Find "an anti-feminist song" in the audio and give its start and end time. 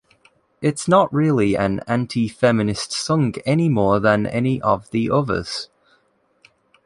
1.55-3.35